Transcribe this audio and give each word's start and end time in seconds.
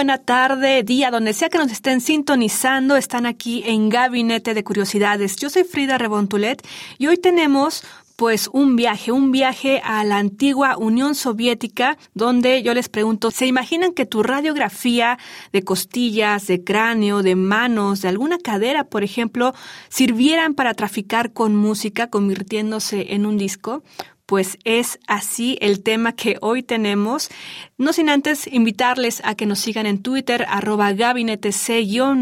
Buena 0.00 0.16
tarde, 0.16 0.82
día, 0.82 1.10
donde 1.10 1.34
sea 1.34 1.50
que 1.50 1.58
nos 1.58 1.70
estén 1.70 2.00
sintonizando, 2.00 2.96
están 2.96 3.26
aquí 3.26 3.62
en 3.66 3.90
Gabinete 3.90 4.54
de 4.54 4.64
Curiosidades. 4.64 5.36
Yo 5.36 5.50
soy 5.50 5.64
Frida 5.64 5.98
Rebontulet 5.98 6.66
y 6.96 7.08
hoy 7.08 7.18
tenemos 7.18 7.84
pues 8.16 8.48
un 8.50 8.76
viaje, 8.76 9.12
un 9.12 9.30
viaje 9.30 9.82
a 9.84 10.02
la 10.04 10.16
antigua 10.16 10.78
Unión 10.78 11.14
Soviética, 11.14 11.98
donde 12.14 12.62
yo 12.62 12.72
les 12.72 12.88
pregunto, 12.88 13.30
¿se 13.30 13.44
imaginan 13.44 13.92
que 13.92 14.06
tu 14.06 14.22
radiografía 14.22 15.18
de 15.52 15.64
costillas, 15.64 16.46
de 16.46 16.64
cráneo, 16.64 17.22
de 17.22 17.34
manos, 17.34 18.00
de 18.00 18.08
alguna 18.08 18.38
cadera, 18.38 18.84
por 18.84 19.04
ejemplo, 19.04 19.52
sirvieran 19.90 20.54
para 20.54 20.72
traficar 20.72 21.34
con 21.34 21.54
música, 21.54 22.08
convirtiéndose 22.08 23.12
en 23.12 23.26
un 23.26 23.36
disco? 23.36 23.82
Pues 24.30 24.58
es 24.62 25.00
así 25.08 25.58
el 25.60 25.82
tema 25.82 26.12
que 26.12 26.36
hoy 26.40 26.62
tenemos. 26.62 27.30
No 27.78 27.92
sin 27.92 28.08
antes 28.08 28.46
invitarles 28.46 29.20
a 29.24 29.34
que 29.34 29.44
nos 29.44 29.58
sigan 29.58 29.86
en 29.86 30.02
Twitter, 30.02 30.46
arroba 30.48 30.92
gabinete 30.92 31.50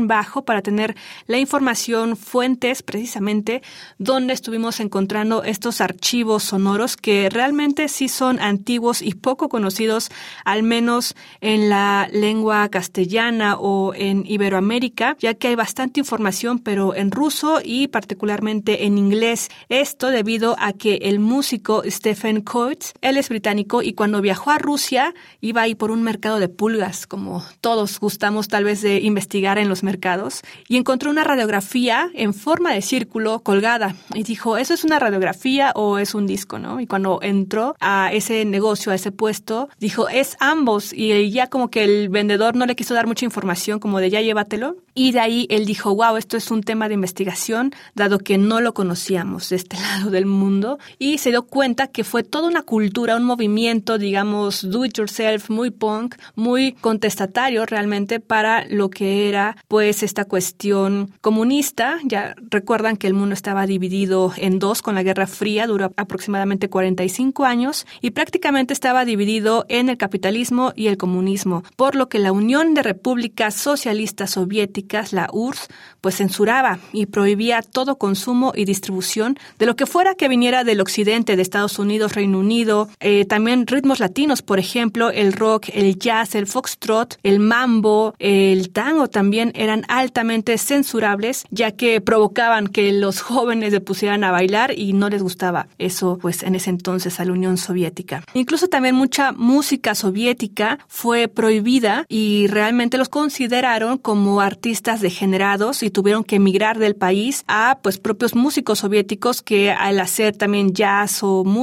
bajo 0.05 0.47
para 0.47 0.63
tener 0.63 0.97
la 1.27 1.37
información, 1.37 2.17
fuentes 2.17 2.83
precisamente, 2.83 3.61
donde 3.99 4.33
estuvimos 4.33 4.81
encontrando 4.81 5.43
estos 5.43 5.83
archivos 5.83 6.45
sonoros 6.45 6.97
que 6.97 7.29
realmente 7.29 7.89
sí 7.89 8.09
son 8.09 8.41
antiguos 8.41 9.03
y 9.03 9.13
poco 9.13 9.51
conocidos, 9.51 10.09
al 10.47 10.63
menos 10.63 11.15
en 11.43 11.69
la 11.69 12.09
lengua 12.11 12.71
castellana 12.71 13.57
o 13.59 13.93
en 13.95 14.25
Iberoamérica, 14.25 15.15
ya 15.21 15.35
que 15.35 15.49
hay 15.49 15.57
bastante 15.57 16.01
información, 16.01 16.59
pero 16.59 16.95
en 16.95 17.11
ruso 17.11 17.61
y 17.63 17.89
particularmente 17.89 18.87
en 18.87 18.97
inglés. 18.97 19.51
Esto 19.69 20.09
debido 20.09 20.57
a 20.59 20.73
que 20.73 21.01
el 21.03 21.19
músico 21.19 21.83
Stephen 21.99 22.43
Coates. 22.43 22.95
Él 23.01 23.17
es 23.17 23.29
británico 23.29 23.83
y 23.83 23.93
cuando 23.93 24.21
viajó 24.21 24.51
a 24.51 24.59
Rusia 24.59 25.15
iba 25.41 25.63
ahí 25.63 25.75
por 25.75 25.91
un 25.91 26.03
mercado 26.03 26.39
de 26.39 26.49
pulgas, 26.49 27.07
como 27.07 27.45
todos 27.61 27.99
gustamos 27.99 28.49
tal 28.49 28.65
vez 28.65 28.83
de 28.83 29.01
investigar 29.01 29.59
en 29.59 29.69
los 29.69 29.83
mercados, 29.83 30.43
y 30.69 30.77
encontró 30.77 31.11
una 31.11 31.25
radiografía 31.25 32.11
en 32.15 32.35
forma 32.35 32.73
de 32.73 32.83
círculo 32.83 33.41
colgada 33.41 33.97
y 34.15 34.23
dijo, 34.23 34.57
¿eso 34.57 34.75
es 34.75 34.85
una 34.85 34.99
radiografía 34.99 35.73
o 35.75 35.99
es 35.99 36.15
un 36.15 36.27
disco? 36.27 36.59
¿no? 36.59 36.81
Y 36.81 36.87
cuando 36.87 37.19
entró 37.21 37.75
a 37.81 38.11
ese 38.13 38.45
negocio, 38.45 38.93
a 38.93 38.95
ese 38.95 39.11
puesto, 39.11 39.69
dijo, 39.79 40.09
es 40.09 40.37
ambos 40.41 40.93
y 40.93 41.31
ya 41.31 41.49
como 41.49 41.69
que 41.69 41.83
el 41.85 42.09
vendedor 42.09 42.55
no 42.55 42.67
le 42.67 42.77
quiso 42.77 42.95
dar 42.95 43.07
mucha 43.07 43.25
información 43.25 43.81
como 43.81 43.99
de 43.99 44.11
ya 44.11 44.21
llévatelo. 44.21 44.77
Y 44.95 45.13
de 45.13 45.21
ahí 45.21 45.47
él 45.51 45.67
dijo, 45.67 45.95
wow, 45.95 46.17
esto 46.17 46.37
es 46.37 46.51
un 46.51 46.63
tema 46.63 46.89
de 46.89 46.95
investigación, 46.95 47.73
dado 47.95 48.19
que 48.19 48.39
no 48.39 48.61
lo 48.61 48.75
conocíamos 48.75 49.49
de 49.49 49.57
este 49.57 49.77
lado 49.81 50.11
del 50.11 50.27
mundo, 50.27 50.79
y 50.99 51.19
se 51.19 51.31
dio 51.31 51.43
cuenta 51.43 51.88
que 51.89 52.05
fue 52.05 52.23
toda 52.23 52.49
una 52.49 52.63
cultura, 52.63 53.17
un 53.17 53.25
movimiento, 53.25 53.99
digamos, 53.99 54.69
do 54.71 54.85
it 54.85 54.97
yourself, 54.97 55.51
muy 55.51 55.71
punk, 55.71 56.17
muy 56.35 56.73
contestatario 56.73 57.67
realmente 57.67 58.21
para 58.21 58.65
lo 58.67 58.91
que 58.91 59.29
era 59.29 59.57
pues 59.69 60.03
esta 60.03 60.25
cuestión 60.25 61.13
comunista. 61.21 61.99
Ya 62.05 62.35
recuerdan 62.51 62.97
que 62.97 63.07
el 63.07 63.15
mundo 63.15 63.35
estaba 63.35 63.67
dividido 63.67 64.33
en 64.37 64.59
dos 64.59 64.83
con 64.83 64.95
la 64.95 65.03
Guerra 65.03 65.27
Fría, 65.27 65.67
duró 65.67 65.93
aproximadamente 65.97 66.69
45 66.69 67.45
años 67.45 67.87
y 68.01 68.11
prácticamente 68.11 68.73
estaba 68.73 69.05
dividido 69.05 69.67
en 69.69 69.89
el 69.89 69.97
capitalismo 69.97 70.73
y 70.75 70.87
el 70.89 70.97
comunismo, 70.97 71.63
por 71.77 71.95
lo 71.95 72.09
que 72.09 72.19
la 72.19 72.33
Unión 72.33 72.75
de 72.75 72.83
Repúblicas 72.83 73.55
Socialistas 73.55 74.31
Soviéticas, 74.31 75.13
la 75.13 75.29
URSS, 75.33 75.69
pues 76.01 76.17
censuraba 76.17 76.79
y 76.93 77.07
prohibía 77.07 77.63
todo 77.63 77.99
consumo 77.99 78.53
y 78.55 78.65
distribución 78.65 79.39
de 79.59 79.67
lo 79.67 79.77
que 79.77 79.87
fuera 79.87 80.15
que 80.15 80.29
viniera 80.29 80.65
del 80.65 80.81
occidente 80.81 81.37
de 81.37 81.43
Estados 81.43 81.68
Unidos 81.79 82.15
Reino 82.15 82.39
Unido, 82.39 82.89
eh, 83.01 83.25
también 83.25 83.67
ritmos 83.67 84.01
latinos, 84.01 84.43
por 84.43 84.59
ejemplo, 84.59 85.11
el 85.11 85.33
rock, 85.33 85.67
el 85.73 85.99
jazz, 85.99 86.35
el 86.35 86.47
foxtrot, 86.47 87.19
el 87.23 87.41
mambo, 87.41 88.15
el 88.19 88.71
tango 88.71 89.09
también 89.09 89.53
eran 89.55 89.85
altamente 89.89 90.57
censurables, 90.57 91.45
ya 91.51 91.73
que 91.73 92.01
provocaban 92.01 92.69
que 92.69 92.93
los 92.93 93.21
jóvenes 93.29 93.73
se 93.73 93.81
pusieran 93.81 94.25
a 94.25 94.31
bailar 94.31 94.73
y 94.77 94.93
no 94.93 95.09
les 95.09 95.23
gustaba 95.23 95.69
eso, 95.79 96.19
pues 96.21 96.43
en 96.43 96.55
ese 96.55 96.71
entonces 96.71 97.21
a 97.21 97.25
la 97.25 97.33
Unión 97.33 97.57
Soviética. 97.57 98.23
Incluso 98.35 98.69
también 98.69 98.95
mucha 98.95 99.33
música 99.33 99.95
soviética 99.95 100.79
fue 100.89 101.29
prohibida 101.29 102.05
y 102.09 102.47
realmente 102.49 102.99
los 102.99 103.09
consideraron 103.09 103.99
como 103.99 104.41
artistas 104.41 105.01
degenerados 105.01 105.83
y 105.83 105.91
tuvieron 105.91 106.25
que 106.25 106.37
emigrar 106.37 106.79
del 106.79 106.97
país 106.97 107.45
a 107.49 107.79
pues 107.83 107.99
propios 107.99 108.35
músicos 108.35 108.81
soviéticos 108.81 109.43
que 109.43 109.71
al 109.71 110.01
hacer 110.01 110.37
también 110.37 110.73
jazz 110.73 111.23
o 111.23 111.45
música 111.45 111.58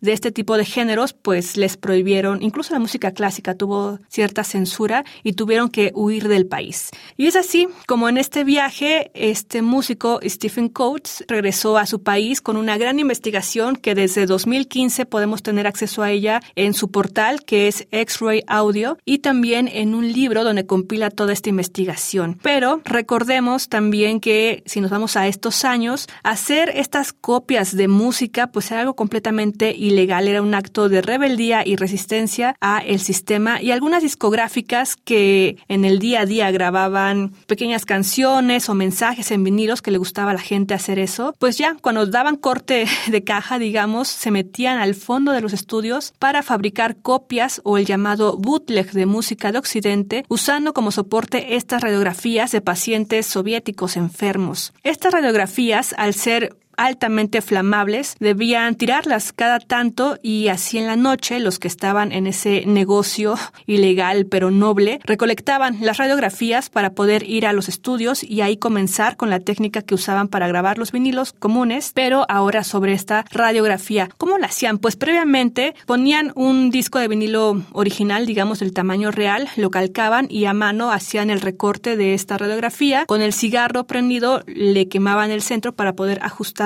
de 0.00 0.12
este 0.12 0.32
tipo 0.32 0.56
de 0.56 0.64
géneros, 0.64 1.12
pues 1.12 1.56
les 1.56 1.76
prohibieron, 1.76 2.42
incluso 2.42 2.72
la 2.72 2.80
música 2.80 3.10
clásica 3.10 3.54
tuvo 3.54 3.98
cierta 4.08 4.44
censura 4.44 5.04
y 5.22 5.34
tuvieron 5.34 5.68
que 5.68 5.92
huir 5.94 6.28
del 6.28 6.46
país. 6.46 6.90
Y 7.16 7.26
es 7.26 7.36
así 7.36 7.68
como 7.86 8.08
en 8.08 8.16
este 8.16 8.44
viaje, 8.44 9.10
este 9.14 9.60
músico 9.60 10.20
Stephen 10.24 10.68
Coates 10.68 11.24
regresó 11.28 11.76
a 11.76 11.86
su 11.86 12.02
país 12.02 12.40
con 12.40 12.56
una 12.56 12.78
gran 12.78 12.98
investigación 12.98 13.76
que 13.76 13.94
desde 13.94 14.26
2015 14.26 15.04
podemos 15.06 15.42
tener 15.42 15.66
acceso 15.66 16.02
a 16.02 16.10
ella 16.10 16.40
en 16.54 16.72
su 16.72 16.90
portal 16.90 17.44
que 17.44 17.68
es 17.68 17.86
X-Ray 17.90 18.42
Audio 18.46 18.98
y 19.04 19.18
también 19.18 19.68
en 19.68 19.94
un 19.94 20.10
libro 20.12 20.44
donde 20.44 20.66
compila 20.66 21.10
toda 21.10 21.32
esta 21.32 21.50
investigación. 21.50 22.38
Pero 22.42 22.80
recordemos 22.84 23.68
también 23.68 24.20
que 24.20 24.62
si 24.66 24.80
nos 24.80 24.90
vamos 24.90 25.16
a 25.16 25.26
estos 25.26 25.64
años, 25.64 26.06
hacer 26.22 26.70
estas 26.74 27.12
copias 27.12 27.76
de 27.76 27.88
música 27.88 28.46
pues 28.48 28.70
era 28.70 28.80
algo 28.80 28.94
completamente 28.94 29.25
ilegal, 29.32 30.28
era 30.28 30.42
un 30.42 30.54
acto 30.54 30.88
de 30.88 31.02
rebeldía 31.02 31.62
y 31.66 31.76
resistencia 31.76 32.56
a 32.60 32.78
el 32.78 33.00
sistema 33.00 33.60
y 33.62 33.70
algunas 33.70 34.02
discográficas 34.02 34.96
que 34.96 35.56
en 35.68 35.84
el 35.84 35.98
día 35.98 36.20
a 36.20 36.26
día 36.26 36.50
grababan 36.50 37.32
pequeñas 37.46 37.84
canciones 37.84 38.68
o 38.68 38.74
mensajes 38.74 39.30
en 39.30 39.44
vinilos 39.44 39.82
que 39.82 39.90
le 39.90 39.98
gustaba 39.98 40.30
a 40.30 40.34
la 40.34 40.40
gente 40.40 40.74
hacer 40.74 40.98
eso, 40.98 41.34
pues 41.38 41.58
ya 41.58 41.76
cuando 41.80 42.06
daban 42.06 42.36
corte 42.36 42.86
de 43.06 43.24
caja, 43.24 43.58
digamos, 43.58 44.08
se 44.08 44.30
metían 44.30 44.78
al 44.78 44.94
fondo 44.94 45.32
de 45.32 45.40
los 45.40 45.52
estudios 45.52 46.12
para 46.18 46.42
fabricar 46.42 46.96
copias 46.96 47.60
o 47.64 47.78
el 47.78 47.86
llamado 47.86 48.36
bootleg 48.36 48.92
de 48.92 49.06
música 49.06 49.52
de 49.52 49.58
Occidente, 49.58 50.24
usando 50.28 50.72
como 50.72 50.90
soporte 50.90 51.56
estas 51.56 51.82
radiografías 51.82 52.52
de 52.52 52.60
pacientes 52.60 53.26
soviéticos 53.26 53.96
enfermos. 53.96 54.72
Estas 54.82 55.12
radiografías, 55.12 55.94
al 55.98 56.14
ser 56.14 56.56
altamente 56.76 57.42
flamables, 57.42 58.16
debían 58.20 58.74
tirarlas 58.74 59.32
cada 59.32 59.58
tanto 59.60 60.18
y 60.22 60.48
así 60.48 60.78
en 60.78 60.86
la 60.86 60.96
noche 60.96 61.40
los 61.40 61.58
que 61.58 61.68
estaban 61.68 62.12
en 62.12 62.26
ese 62.26 62.64
negocio 62.66 63.36
ilegal 63.66 64.26
pero 64.26 64.50
noble 64.50 65.00
recolectaban 65.04 65.78
las 65.80 65.98
radiografías 65.98 66.70
para 66.70 66.90
poder 66.90 67.28
ir 67.28 67.46
a 67.46 67.52
los 67.52 67.68
estudios 67.68 68.22
y 68.22 68.40
ahí 68.40 68.56
comenzar 68.56 69.16
con 69.16 69.30
la 69.30 69.40
técnica 69.40 69.82
que 69.82 69.94
usaban 69.94 70.28
para 70.28 70.48
grabar 70.48 70.78
los 70.78 70.92
vinilos 70.92 71.32
comunes, 71.32 71.92
pero 71.94 72.26
ahora 72.28 72.64
sobre 72.64 72.92
esta 72.92 73.24
radiografía. 73.30 74.08
¿Cómo 74.18 74.38
la 74.38 74.46
hacían? 74.46 74.78
Pues 74.78 74.96
previamente 74.96 75.74
ponían 75.86 76.32
un 76.34 76.70
disco 76.70 76.98
de 76.98 77.08
vinilo 77.08 77.62
original, 77.72 78.26
digamos 78.26 78.60
del 78.60 78.72
tamaño 78.72 79.10
real, 79.10 79.48
lo 79.56 79.70
calcaban 79.70 80.26
y 80.30 80.44
a 80.46 80.52
mano 80.52 80.90
hacían 80.90 81.30
el 81.30 81.40
recorte 81.40 81.96
de 81.96 82.14
esta 82.14 82.38
radiografía. 82.38 83.06
Con 83.06 83.22
el 83.22 83.32
cigarro 83.32 83.86
prendido 83.86 84.42
le 84.46 84.88
quemaban 84.88 85.30
el 85.30 85.42
centro 85.42 85.74
para 85.74 85.94
poder 85.94 86.20
ajustar 86.22 86.65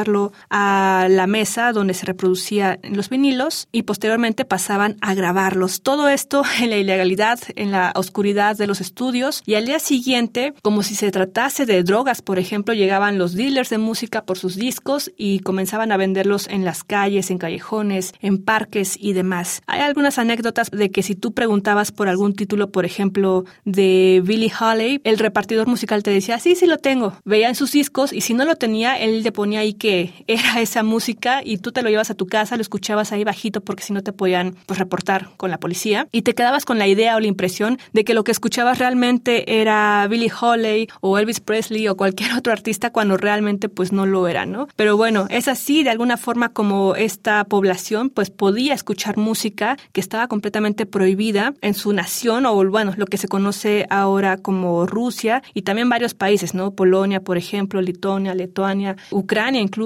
a 0.50 1.06
la 1.11 1.26
mesa 1.26 1.73
donde 1.73 1.94
se 1.94 2.06
reproducían 2.06 2.79
los 2.82 3.08
vinilos 3.08 3.69
y 3.73 3.82
posteriormente 3.82 4.44
pasaban 4.44 4.97
a 5.00 5.14
grabarlos. 5.14 5.82
Todo 5.82 6.08
esto 6.08 6.43
en 6.61 6.70
la 6.70 6.76
ilegalidad, 6.76 7.38
en 7.56 7.70
la 7.70 7.93
oscuridad 7.94 8.56
de 8.56 8.67
los 8.67 8.81
estudios 8.81 9.43
y 9.47 9.55
al 9.55 9.67
día 9.67 9.79
siguiente, 9.79 10.55
como 10.62 10.82
si 10.82 10.94
se 10.94 11.11
tratase 11.11 11.67
de 11.67 11.82
drogas, 11.82 12.23
por 12.23 12.38
ejemplo, 12.38 12.75
llegaban 12.75 13.19
los 13.19 13.35
dealers 13.35 13.70
de 13.70 13.79
música 13.79 14.25
por 14.25 14.38
sus 14.38 14.56
discos 14.56 15.11
y 15.17 15.41
comenzaban 15.41 15.93
a 15.93 15.97
venderlos 15.97 16.49
en 16.49 16.64
las 16.64 16.85
calles, 16.85 17.31
en 17.31 17.38
callejones, 17.38 18.12
en 18.20 18.43
parques 18.43 18.97
y 18.99 19.12
demás. 19.12 19.62
Hay 19.67 19.81
algunas 19.81 20.19
anécdotas 20.19 20.70
de 20.70 20.91
que 20.91 21.02
si 21.02 21.14
tú 21.14 21.32
preguntabas 21.32 21.93
por 21.93 22.08
algún 22.08 22.35
título, 22.35 22.70
por 22.70 22.85
ejemplo, 22.85 23.44
de 23.64 24.23
Billy 24.25 24.50
Holly, 24.58 25.00
el 25.05 25.19
repartidor 25.19 25.67
musical 25.67 26.02
te 26.02 26.11
decía, 26.11 26.38
sí, 26.38 26.55
sí 26.55 26.67
lo 26.67 26.79
tengo. 26.79 27.14
Veían 27.25 27.55
sus 27.55 27.73
discos 27.73 28.12
y 28.12 28.20
si 28.20 28.35
no 28.35 28.44
lo 28.44 28.56
tenía, 28.56 28.99
él 28.99 29.23
le 29.23 29.32
ponía 29.32 29.61
ahí 29.61 29.75
que 29.75 29.90
era 30.27 30.61
esa 30.61 30.83
música 30.83 31.43
y 31.45 31.59
tú 31.59 31.73
te 31.73 31.83
lo 31.83 31.91
llevas 31.91 32.11
a 32.11 32.15
tu 32.15 32.27
casa, 32.27 32.57
lo 32.57 32.63
escuchabas 32.63 33.13
ahí 33.13 33.25
bajito 33.25 33.61
porque 33.61 33.83
si 33.83 33.93
no 33.93 34.03
te 34.03 34.13
podían 34.13 34.57
pues, 34.67 34.79
reportar 34.79 35.31
con 35.37 35.51
la 35.51 35.59
policía 35.59 36.09
y 36.13 36.23
te 36.23 36.35
quedabas 36.35 36.65
con 36.65 36.79
la 36.79 36.87
idea 36.87 37.17
o 37.17 37.21
la 37.21 37.27
impresión 37.27 37.79
de 37.93 38.05
que 38.05 38.15
lo 38.15 38.25
que 38.25 38.33
escuchabas 38.33 38.79
realmente 38.79 39.61
era 39.61 40.07
Billy 40.09 40.31
Holly 40.31 40.89
o 41.01 41.19
Elvis 41.19 41.41
Presley 41.41 41.89
o 41.89 41.97
cualquier 41.97 42.33
otro 42.35 42.53
artista 42.53 42.91
cuando 42.91 43.17
realmente 43.17 43.69
pues 43.69 43.93
no 43.93 44.07
lo 44.07 44.29
era, 44.29 44.47
¿no? 44.47 44.69
Pero 44.77 44.97
bueno, 44.97 45.27
es 45.31 45.49
así 45.49 45.83
de 45.83 45.91
alguna 45.91 46.17
forma 46.17 46.51
como 46.51 46.95
esta 46.95 47.45
población 47.45 48.11
pues 48.11 48.31
podía 48.31 48.75
escuchar 48.75 49.17
música 49.17 49.77
que 49.93 50.01
estaba 50.01 50.29
completamente 50.29 50.87
prohibida 50.87 51.55
en 51.61 51.75
su 51.75 51.93
nación 51.93 52.47
o 52.47 52.71
bueno, 52.71 52.95
lo 52.97 53.07
que 53.07 53.19
se 53.19 53.29
conoce 53.29 53.87
ahora 53.91 54.37
como 54.37 54.87
Rusia 54.87 55.43
y 55.55 55.63
también 55.63 55.89
varios 55.89 56.15
países, 56.15 56.55
¿no? 56.55 56.73
Polonia, 56.73 57.21
por 57.21 57.37
ejemplo, 57.37 57.81
Lituania, 57.81 58.35
Lituania, 58.35 58.97
Ucrania 59.11 59.61
incluso. 59.61 59.80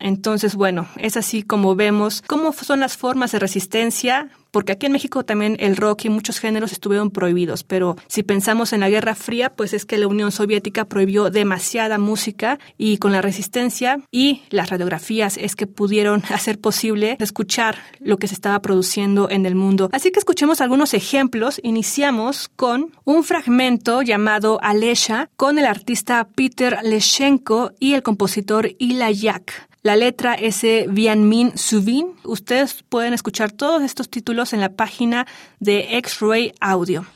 Entonces, 0.00 0.54
bueno, 0.54 0.86
es 0.96 1.16
así 1.16 1.42
como 1.42 1.74
vemos 1.74 2.22
cómo 2.26 2.52
son 2.52 2.80
las 2.80 2.96
formas 2.96 3.32
de 3.32 3.38
resistencia 3.38 4.30
porque 4.50 4.72
aquí 4.72 4.86
en 4.86 4.92
México 4.92 5.24
también 5.24 5.56
el 5.60 5.76
rock 5.76 6.06
y 6.06 6.08
muchos 6.10 6.38
géneros 6.38 6.72
estuvieron 6.72 7.10
prohibidos, 7.10 7.64
pero 7.64 7.96
si 8.06 8.22
pensamos 8.22 8.72
en 8.72 8.80
la 8.80 8.90
Guerra 8.90 9.14
Fría, 9.14 9.54
pues 9.54 9.72
es 9.72 9.84
que 9.84 9.98
la 9.98 10.06
Unión 10.06 10.32
Soviética 10.32 10.84
prohibió 10.86 11.30
demasiada 11.30 11.98
música 11.98 12.58
y 12.76 12.98
con 12.98 13.12
la 13.12 13.22
resistencia 13.22 14.00
y 14.10 14.42
las 14.50 14.70
radiografías 14.70 15.36
es 15.36 15.56
que 15.56 15.66
pudieron 15.66 16.22
hacer 16.30 16.58
posible 16.58 17.16
escuchar 17.20 17.78
lo 18.00 18.18
que 18.18 18.28
se 18.28 18.34
estaba 18.34 18.60
produciendo 18.60 19.30
en 19.30 19.46
el 19.46 19.54
mundo. 19.54 19.88
Así 19.92 20.10
que 20.10 20.18
escuchemos 20.18 20.60
algunos 20.60 20.94
ejemplos. 20.94 21.60
Iniciamos 21.62 22.48
con 22.56 22.92
un 23.04 23.24
fragmento 23.24 24.02
llamado 24.02 24.58
Alesha 24.62 25.30
con 25.36 25.58
el 25.58 25.66
artista 25.66 26.28
Peter 26.34 26.78
Leshenko 26.82 27.72
y 27.78 27.94
el 27.94 28.02
compositor 28.02 28.70
Ila 28.78 29.10
Yak. 29.10 29.67
La 29.82 29.96
letra 29.96 30.34
es 30.34 30.62
Vianmin 30.88 31.56
Suvin. 31.56 32.14
Ustedes 32.24 32.82
pueden 32.88 33.14
escuchar 33.14 33.52
todos 33.52 33.82
estos 33.82 34.08
títulos 34.08 34.52
en 34.52 34.60
la 34.60 34.70
página 34.70 35.26
de 35.60 35.96
X-Ray 35.98 36.52
Audio. 36.60 37.06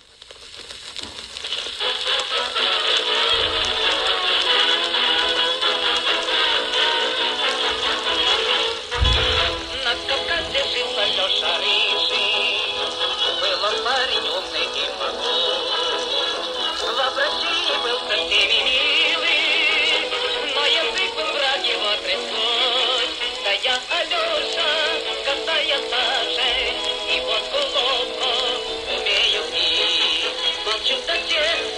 the 31.06 31.14
yes. 31.28 31.71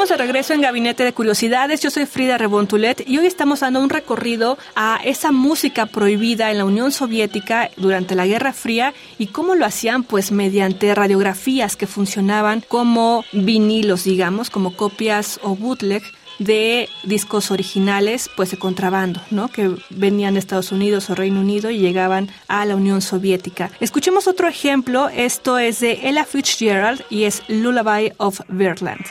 Estamos 0.00 0.18
de 0.18 0.24
regreso 0.24 0.54
en 0.54 0.62
Gabinete 0.62 1.04
de 1.04 1.12
Curiosidades. 1.12 1.82
Yo 1.82 1.90
soy 1.90 2.06
Frida 2.06 2.38
Rebontulet 2.38 3.06
y 3.06 3.18
hoy 3.18 3.26
estamos 3.26 3.60
dando 3.60 3.82
un 3.82 3.90
recorrido 3.90 4.56
a 4.74 4.98
esa 5.04 5.30
música 5.30 5.84
prohibida 5.84 6.50
en 6.50 6.56
la 6.56 6.64
Unión 6.64 6.90
Soviética 6.90 7.68
durante 7.76 8.14
la 8.14 8.26
Guerra 8.26 8.54
Fría 8.54 8.94
y 9.18 9.26
cómo 9.26 9.54
lo 9.56 9.66
hacían 9.66 10.02
pues 10.02 10.32
mediante 10.32 10.94
radiografías 10.94 11.76
que 11.76 11.86
funcionaban 11.86 12.64
como 12.66 13.26
vinilos, 13.32 14.04
digamos, 14.04 14.48
como 14.48 14.74
copias 14.74 15.38
o 15.42 15.54
bootleg 15.54 16.02
de 16.38 16.88
discos 17.04 17.50
originales, 17.50 18.30
pues 18.34 18.50
de 18.52 18.56
contrabando, 18.56 19.20
¿no? 19.30 19.48
Que 19.48 19.70
venían 19.90 20.32
de 20.32 20.40
Estados 20.40 20.72
Unidos 20.72 21.10
o 21.10 21.14
Reino 21.14 21.40
Unido 21.40 21.68
y 21.68 21.78
llegaban 21.78 22.30
a 22.48 22.64
la 22.64 22.74
Unión 22.74 23.02
Soviética. 23.02 23.70
Escuchemos 23.80 24.26
otro 24.28 24.48
ejemplo. 24.48 25.10
Esto 25.10 25.58
es 25.58 25.80
de 25.80 26.08
Ella 26.08 26.24
Fitzgerald 26.24 27.02
y 27.10 27.24
es 27.24 27.42
Lullaby 27.48 28.14
of 28.16 28.40
Birdland. 28.48 29.04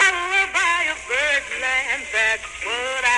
Over 0.00 0.44
by 0.54 0.78
a 0.92 0.96
bird 1.08 1.44
land, 1.62 2.02
that's 2.12 2.44
what 2.64 3.04
I 3.04 3.11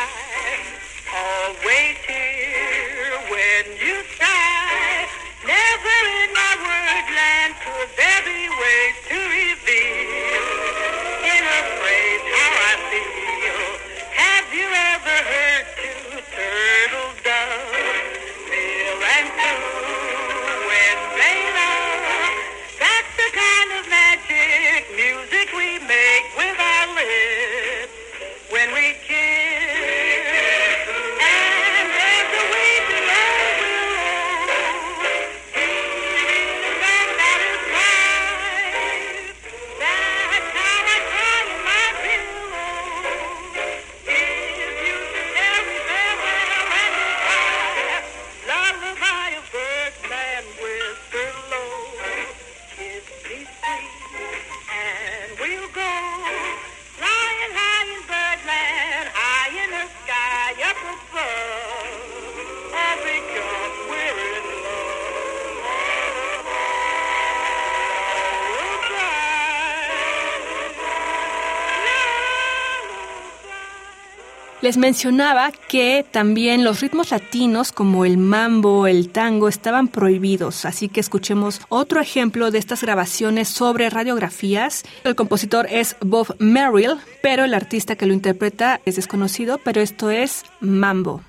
Les 74.65 74.79
mencionaba 74.79 75.53
que 75.53 76.07
también 76.11 76.65
los 76.65 76.81
ritmos 76.81 77.11
latinos 77.11 77.71
como 77.71 78.07
el 78.07 78.17
mambo, 78.17 78.87
el 78.87 79.11
tango 79.11 79.49
estaban 79.49 79.89
prohibidos, 79.89 80.65
así 80.65 80.89
que 80.89 81.01
escuchemos 81.01 81.61
otro 81.69 82.01
ejemplo 82.01 82.51
de 82.51 82.61
estas 82.61 82.81
grabaciones 82.81 83.51
sobre 83.51 83.91
radiografías. 83.91 84.83
El 85.05 85.17
compositor 85.17 85.67
es 85.69 85.97
Bob 86.01 86.35
Merrill, 86.39 86.97
pero 87.21 87.45
el 87.45 87.53
artista 87.53 87.97
que 87.97 88.07
lo 88.07 88.15
interpreta 88.15 88.81
es 88.87 88.97
desconocido, 88.97 89.61
pero 89.63 89.83
esto 89.83 90.09
es 90.09 90.45
mambo. 90.61 91.21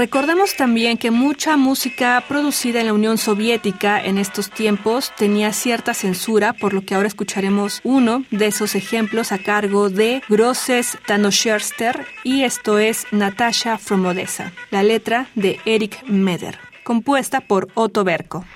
Recordemos 0.00 0.56
también 0.56 0.96
que 0.96 1.10
mucha 1.10 1.58
música 1.58 2.24
producida 2.26 2.80
en 2.80 2.86
la 2.86 2.94
Unión 2.94 3.18
Soviética 3.18 4.02
en 4.02 4.16
estos 4.16 4.48
tiempos 4.50 5.12
tenía 5.14 5.52
cierta 5.52 5.92
censura, 5.92 6.54
por 6.54 6.72
lo 6.72 6.86
que 6.86 6.94
ahora 6.94 7.06
escucharemos 7.06 7.82
uno 7.84 8.24
de 8.30 8.46
esos 8.46 8.74
ejemplos 8.74 9.30
a 9.30 9.36
cargo 9.36 9.90
de 9.90 10.22
Grosses 10.26 10.96
Tanoscherster 11.06 12.06
y 12.24 12.44
esto 12.44 12.78
es 12.78 13.06
Natasha 13.10 13.76
from 13.76 14.06
Odessa, 14.06 14.54
la 14.70 14.82
letra 14.82 15.26
de 15.34 15.60
Eric 15.66 16.02
Meder, 16.04 16.58
compuesta 16.82 17.42
por 17.42 17.68
Otto 17.74 18.02
Berko. 18.02 18.46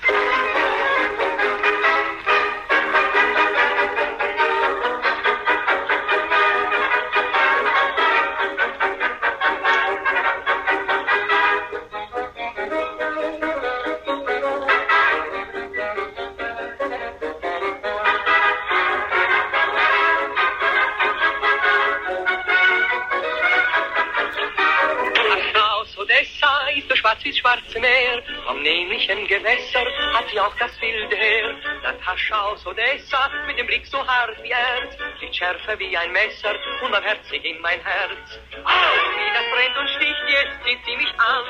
Schwarze 27.22 27.80
Meer, 27.80 28.22
vom 28.46 28.60
nämlichen 28.62 29.26
Gewässer 29.26 29.84
hat 30.12 30.28
sie 30.30 30.40
auch 30.40 30.54
das 30.58 30.80
wilde 30.80 31.16
Heer. 31.16 31.54
Natascha 31.82 32.40
aus 32.40 32.66
Odessa, 32.66 33.30
mit 33.46 33.58
dem 33.58 33.66
Blick 33.66 33.86
so 33.86 33.98
hart 34.06 34.36
wie 34.42 34.50
Erz, 34.50 34.96
liegt 35.20 35.36
schärfer 35.36 35.78
wie 35.78 35.96
ein 35.96 36.12
Messer 36.12 36.54
und 36.82 36.90
barmherzig 36.90 37.44
in 37.44 37.60
mein 37.60 37.80
Herz. 37.80 38.38
Au, 38.64 38.94
wie 39.16 39.32
das 39.32 39.44
brennt 39.52 39.76
und 39.76 39.88
sticht, 39.90 40.24
jetzt 40.28 40.64
zieht 40.64 40.84
sie 40.84 40.96
mich 40.96 41.14
an. 41.18 41.44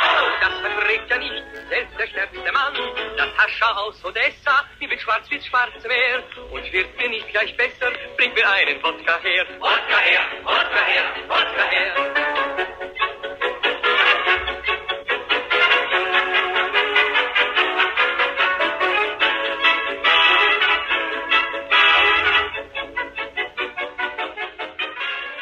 Au, 0.00 0.24
das 0.40 0.60
verträgt 0.60 1.10
ja 1.10 1.18
nicht, 1.18 1.44
selbst 1.68 1.98
der 1.98 2.06
stärkste 2.06 2.52
Mann. 2.52 2.74
Natascha 3.16 3.72
aus 3.72 4.04
Odessa, 4.04 4.64
die 4.80 4.88
wird 4.88 5.00
schwarz 5.00 5.30
wie 5.30 5.38
das 5.38 5.46
schwarze 5.46 5.88
Meer 5.88 6.22
und 6.50 6.72
wird 6.72 6.96
mir 6.98 7.08
nicht 7.08 7.28
gleich 7.28 7.56
besser, 7.56 7.92
bringt 8.16 8.34
mir 8.34 8.48
einen 8.48 8.82
Wodka 8.82 9.18
her. 9.22 9.46
Wodka 9.58 9.98
her, 9.98 10.20
Wodka 10.44 10.84
her, 10.84 11.04
Wodka 11.28 11.64
her. 11.70 12.29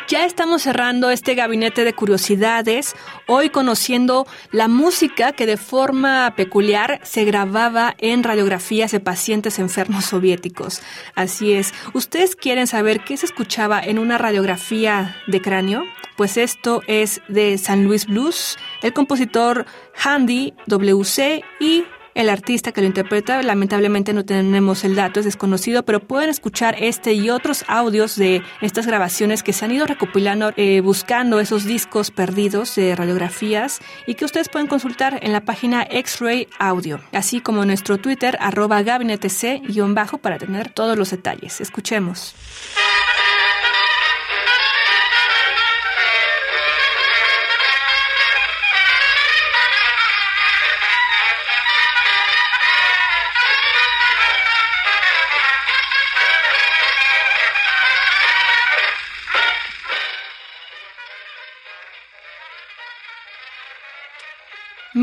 Ya 0.09 0.25
estamos 0.25 0.63
cerrando 0.63 1.11
este 1.11 1.35
gabinete 1.35 1.85
de 1.85 1.93
curiosidades, 1.93 2.97
hoy 3.27 3.51
conociendo 3.51 4.27
la 4.51 4.67
música 4.67 5.33
que 5.33 5.45
de 5.45 5.59
forma 5.59 6.33
peculiar 6.35 6.99
se 7.03 7.27
grababa 7.27 7.95
en 7.99 8.23
radiografías 8.23 8.91
de 8.91 9.01
pacientes 9.01 9.59
enfermos 9.59 10.07
soviéticos. 10.07 10.81
Así 11.15 11.53
es, 11.53 11.75
¿ustedes 11.93 12.37
quieren 12.37 12.67
saber 12.67 13.05
qué 13.05 13.19
se 13.19 13.27
escuchaba 13.27 13.83
en 13.83 13.99
una 13.99 14.17
radiografía 14.17 15.15
de 15.27 15.43
cráneo? 15.43 15.85
Pues 16.17 16.39
esto 16.39 16.81
es 16.87 17.21
de 17.29 17.59
San 17.59 17.85
Luis 17.85 18.07
Blues, 18.07 18.57
el 18.81 18.95
compositor 18.95 19.67
Handy 20.03 20.55
WC 20.69 21.45
y 21.61 21.85
el 22.15 22.29
artista 22.29 22.73
que 22.73 22.81
lo 22.81 22.87
interpreta, 22.87 23.43
lamentablemente 23.43 24.13
no 24.13 24.25
tenemos 24.25 24.85
el 24.85 24.95
dato, 24.95 25.21
es 25.21 25.27
desconocido, 25.27 25.85
pero 25.85 26.01
pueden 26.01 26.31
escuchar 26.31 26.77
este 26.79 27.13
y 27.13 27.31
otros 27.31 27.65
audios 27.69 28.17
de 28.17 28.43
estas 28.61 28.87
grabaciones 28.87 29.43
que 29.43 29.53
se 29.53 29.65
han 29.65 29.73
ido 29.73 29.87
recopilando 29.87 30.53
eh, 30.57 30.81
buscando 30.81 31.41
esos 31.41 31.65
discos 31.65 32.11
perdidos 32.11 32.75
de 32.75 32.95
radiografías 32.97 33.81
y 34.07 34.15
que 34.15 34.25
ustedes 34.25 34.49
pueden 34.49 34.69
consultar 34.69 35.19
en 35.23 35.33
la 35.33 35.43
página 35.43 35.87
X-Ray 35.91 36.49
Audio, 36.59 37.01
así 37.13 37.41
como 37.41 37.65
nuestro 37.65 37.99
Twitter 37.99 38.37
arroba 38.41 38.83
gabinetec-bajo 38.83 40.19
para 40.19 40.39
tener 40.39 40.73
todos 40.73 40.97
los 40.97 41.11
detalles. 41.11 41.61
Escuchemos. 41.61 42.35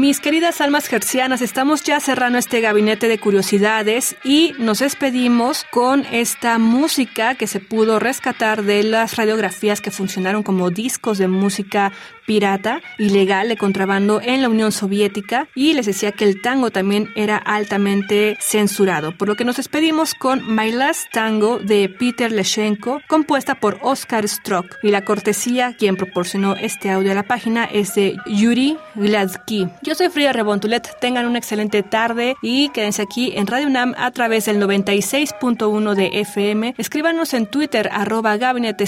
Mis 0.06 0.20
queridas 0.20 0.62
almas 0.62 0.86
gercianas, 0.86 1.42
estamos 1.42 1.82
ya 1.82 2.00
cerrando 2.00 2.38
este 2.38 2.62
gabinete 2.62 3.08
de 3.08 3.18
curiosidades 3.18 4.16
y 4.24 4.54
nos 4.60 4.78
despedimos 4.78 5.66
con 5.72 6.06
esta 6.12 6.60
música 6.60 7.34
que 7.34 7.48
se 7.48 7.60
pudo 7.60 7.98
rescatar 7.98 8.62
de 8.62 8.84
las 8.84 9.16
radiografías 9.16 9.82
que 9.82 9.90
funcionaron 9.90 10.44
como 10.44 10.70
discos 10.70 11.18
de 11.18 11.28
música 11.28 11.92
pirata, 12.26 12.82
ilegal, 12.98 13.50
de 13.50 13.58
contrabando 13.58 14.22
en 14.22 14.42
la 14.42 14.50
Unión 14.50 14.72
Soviética 14.72 15.48
y 15.56 15.74
les 15.74 15.86
decía 15.86 16.12
que 16.12 16.26
el 16.26 16.42
tango 16.42 16.72
también 16.72 17.10
era 17.16 17.38
altamente 17.38 18.38
censurado, 18.40 19.16
por 19.18 19.28
lo 19.28 19.36
que 19.36 19.46
nos 19.46 19.58
despedimos 19.58 20.14
con 20.14 20.56
My 20.56 20.72
Last 20.72 21.12
Tango 21.12 21.60
de 21.60 21.90
Peter 21.90 22.32
Leshenko, 22.32 23.02
compuesta 23.08 23.56
por 23.56 23.80
Oscar 23.82 24.28
Strock 24.28 24.76
y 24.84 24.90
la 24.90 25.06
cortesía, 25.06 25.76
quien 25.78 25.96
proporcionó 25.96 26.56
este 26.56 26.92
audio 26.92 27.12
a 27.12 27.16
la 27.16 27.24
página, 27.24 27.66
es 27.66 27.96
de 27.96 28.16
Yuri 28.26 28.78
Gladsky. 28.96 29.68
Yo 29.82 29.96
soy 29.96 30.10
Frida 30.10 30.34
Rebontulet, 30.34 30.88
tengan 31.00 31.26
una 31.26 31.40
excelente 31.40 31.84
tarde 31.84 32.36
y 32.42 32.70
quédense 32.70 33.02
aquí 33.02 33.34
en 33.36 33.48
Radio 33.48 33.68
UNAM 33.68 33.94
a 33.98 34.12
través 34.12 34.46
del 34.46 34.62
96.1 34.62 35.94
de 35.96 36.20
FM. 36.22 36.76
Escríbanos 36.78 37.34
en 37.34 37.48
Twitter 37.48 37.90
arroba 37.92 38.38
gabinete 38.38 38.86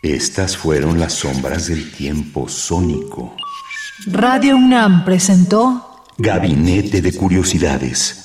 Estas 0.03 0.57
fueron 0.57 1.00
las 1.00 1.13
sombras 1.13 1.67
del 1.67 1.91
tiempo 1.91 2.50
sónico. 2.50 3.36
Radio 4.07 4.55
UNAM 4.55 5.05
presentó 5.05 6.03
Gabinete 6.17 7.01
de 7.01 7.13
Curiosidades 7.13 8.25